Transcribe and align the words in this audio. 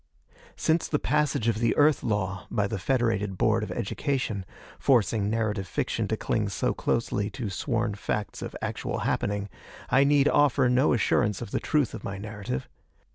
Since 0.55 0.87
the 0.87 0.97
passage 0.97 1.47
of 1.47 1.59
the 1.59 1.77
Earth 1.77 2.01
law 2.01 2.47
by 2.49 2.65
the 2.65 2.79
Federated 2.79 3.37
Board 3.37 3.61
of 3.61 3.69
Education, 3.71 4.45
forcing 4.79 5.29
narrative 5.29 5.67
fiction 5.67 6.07
to 6.07 6.17
cling 6.17 6.49
so 6.49 6.73
closely 6.73 7.29
to 7.29 7.51
sworn 7.51 7.93
facts 7.93 8.41
of 8.41 8.55
actual 8.63 9.01
happening, 9.01 9.47
I 9.91 10.03
need 10.03 10.27
offer 10.27 10.67
no 10.69 10.93
assurance 10.93 11.39
of 11.39 11.51
the 11.51 11.59
truth 11.59 11.93
of 11.93 12.03
my 12.03 12.17
narrative. 12.17 12.67